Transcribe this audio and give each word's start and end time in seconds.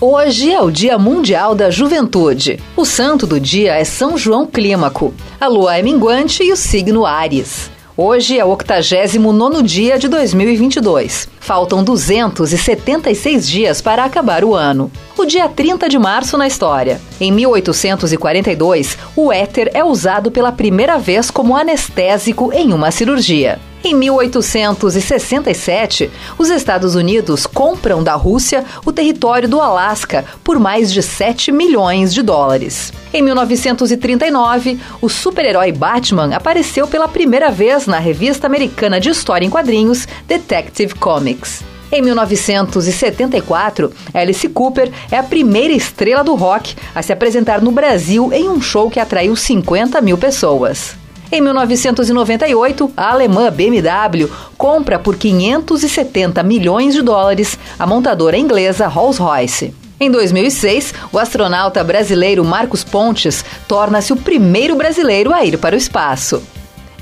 Hoje 0.00 0.52
é 0.52 0.60
o 0.62 0.70
Dia 0.70 0.96
Mundial 0.96 1.56
da 1.56 1.70
Juventude. 1.70 2.60
O 2.76 2.84
santo 2.84 3.26
do 3.26 3.40
dia 3.40 3.74
é 3.74 3.82
São 3.82 4.16
João 4.16 4.46
Clímaco. 4.46 5.12
A 5.40 5.48
lua 5.48 5.76
é 5.76 5.82
minguante 5.82 6.44
e 6.44 6.52
o 6.52 6.56
signo 6.56 7.04
Ares. 7.04 7.68
Hoje 7.96 8.38
é 8.38 8.44
o 8.44 8.50
89 8.50 9.60
dia 9.64 9.98
de 9.98 10.06
2022. 10.06 11.28
Faltam 11.40 11.82
276 11.82 13.48
dias 13.48 13.80
para 13.80 14.04
acabar 14.04 14.44
o 14.44 14.54
ano. 14.54 14.88
O 15.16 15.24
dia 15.24 15.48
30 15.48 15.88
de 15.88 15.98
março 15.98 16.38
na 16.38 16.46
história. 16.46 17.00
Em 17.20 17.32
1842, 17.32 18.96
o 19.16 19.32
éter 19.32 19.68
é 19.74 19.82
usado 19.82 20.30
pela 20.30 20.52
primeira 20.52 20.96
vez 20.96 21.28
como 21.28 21.56
anestésico 21.56 22.52
em 22.52 22.72
uma 22.72 22.92
cirurgia. 22.92 23.58
Em 23.84 23.94
1867, 23.94 26.10
os 26.36 26.50
Estados 26.50 26.96
Unidos 26.96 27.46
compram 27.46 28.02
da 28.02 28.14
Rússia 28.14 28.64
o 28.84 28.92
território 28.92 29.48
do 29.48 29.60
Alasca 29.60 30.24
por 30.42 30.58
mais 30.58 30.92
de 30.92 31.00
7 31.00 31.52
milhões 31.52 32.12
de 32.12 32.20
dólares. 32.20 32.92
Em 33.14 33.22
1939, 33.22 34.80
o 35.00 35.08
super-herói 35.08 35.70
Batman 35.70 36.34
apareceu 36.34 36.88
pela 36.88 37.06
primeira 37.06 37.50
vez 37.50 37.86
na 37.86 38.00
revista 38.00 38.48
americana 38.48 39.00
de 39.00 39.10
história 39.10 39.46
em 39.46 39.50
quadrinhos 39.50 40.08
Detective 40.26 40.96
Comics. 40.96 41.62
Em 41.90 42.02
1974, 42.02 43.90
Alice 44.12 44.46
Cooper 44.48 44.92
é 45.10 45.16
a 45.16 45.22
primeira 45.22 45.72
estrela 45.72 46.22
do 46.22 46.34
rock 46.34 46.76
a 46.94 47.00
se 47.00 47.12
apresentar 47.12 47.62
no 47.62 47.70
Brasil 47.70 48.30
em 48.32 48.48
um 48.48 48.60
show 48.60 48.90
que 48.90 49.00
atraiu 49.00 49.34
50 49.34 50.00
mil 50.02 50.18
pessoas. 50.18 50.97
Em 51.30 51.42
1998, 51.42 52.90
a 52.96 53.10
alemã 53.12 53.50
BMW 53.50 54.30
compra 54.56 54.98
por 54.98 55.14
570 55.14 56.42
milhões 56.42 56.94
de 56.94 57.02
dólares 57.02 57.58
a 57.78 57.86
montadora 57.86 58.38
inglesa 58.38 58.86
Rolls-Royce. 58.86 59.74
Em 60.00 60.10
2006, 60.10 60.94
o 61.12 61.18
astronauta 61.18 61.84
brasileiro 61.84 62.42
Marcos 62.44 62.82
Pontes 62.82 63.44
torna-se 63.66 64.10
o 64.10 64.16
primeiro 64.16 64.74
brasileiro 64.74 65.30
a 65.32 65.44
ir 65.44 65.58
para 65.58 65.74
o 65.74 65.78
espaço. 65.78 66.42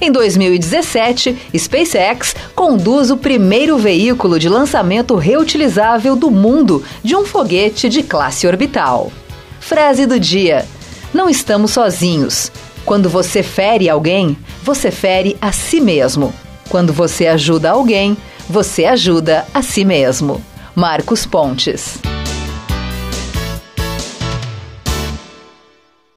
Em 0.00 0.10
2017, 0.10 1.36
SpaceX 1.56 2.34
conduz 2.54 3.12
o 3.12 3.16
primeiro 3.16 3.78
veículo 3.78 4.40
de 4.40 4.48
lançamento 4.48 5.14
reutilizável 5.14 6.16
do 6.16 6.32
mundo 6.32 6.82
de 7.02 7.14
um 7.14 7.24
foguete 7.24 7.88
de 7.88 8.02
classe 8.02 8.46
orbital. 8.46 9.12
Frase 9.60 10.04
do 10.04 10.18
dia: 10.18 10.66
Não 11.14 11.30
estamos 11.30 11.70
sozinhos. 11.70 12.50
Quando 12.86 13.10
você 13.10 13.42
fere 13.42 13.90
alguém, 13.90 14.38
você 14.62 14.92
fere 14.92 15.36
a 15.40 15.50
si 15.50 15.80
mesmo. 15.80 16.32
Quando 16.68 16.92
você 16.92 17.26
ajuda 17.26 17.70
alguém, 17.72 18.16
você 18.48 18.84
ajuda 18.84 19.44
a 19.52 19.60
si 19.60 19.84
mesmo. 19.84 20.40
Marcos 20.72 21.26
Pontes. 21.26 21.98